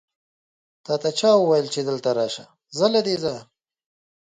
[0.85, 2.43] تاته چا وويل چې دلته راشه؟
[2.77, 3.43] ځه له دې ځايه!